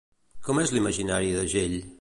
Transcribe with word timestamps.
Com 0.47 0.61
és 0.63 0.73
l'imaginari 0.77 1.33
d'Agell? 1.37 1.81